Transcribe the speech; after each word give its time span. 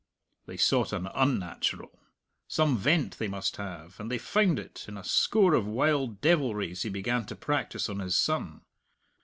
They 0.47 0.57
sought 0.57 0.93
an 0.93 1.05
unnatural. 1.13 1.99
Some 2.47 2.75
vent 2.75 3.19
they 3.19 3.27
must 3.27 3.57
have, 3.57 3.99
and 3.99 4.09
they 4.09 4.17
found 4.17 4.57
it 4.57 4.85
in 4.87 4.97
a 4.97 5.03
score 5.03 5.53
of 5.53 5.67
wild 5.67 6.21
devilries 6.21 6.81
he 6.81 6.89
began 6.89 7.27
to 7.27 7.35
practise 7.35 7.87
on 7.87 7.99
his 7.99 8.15
son. 8.17 8.61